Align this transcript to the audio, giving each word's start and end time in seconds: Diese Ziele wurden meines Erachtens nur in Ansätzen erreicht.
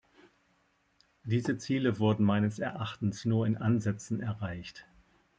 Diese 1.25 1.59
Ziele 1.59 1.99
wurden 1.99 2.23
meines 2.23 2.57
Erachtens 2.57 3.23
nur 3.23 3.45
in 3.45 3.55
Ansätzen 3.57 4.19
erreicht. 4.19 4.87